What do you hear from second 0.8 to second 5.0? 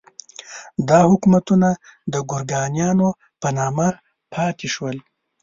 دا حکومتونه د ګورکانیانو په نامه پاتې شول.